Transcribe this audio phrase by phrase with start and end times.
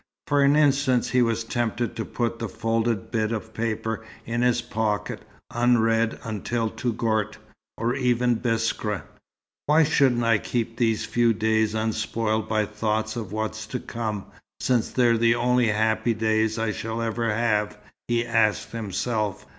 [0.25, 4.59] For an instant, he was tempted to put the folded bit of paper in his
[4.59, 7.37] pocket, unread until Touggourt,
[7.77, 9.03] or even Biskra.
[9.67, 14.25] "Why shouldn't I keep these few days unspoiled by thoughts of what's to come,
[14.59, 17.77] since they're the only happy days I shall ever have?"
[18.07, 19.45] he asked himself.